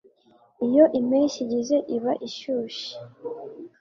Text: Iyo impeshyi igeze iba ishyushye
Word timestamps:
Iyo 0.67 0.85
impeshyi 0.99 1.39
igeze 1.45 1.75
iba 1.95 2.11
ishyushye 2.27 2.93